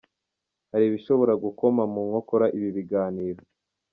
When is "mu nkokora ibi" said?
1.93-2.69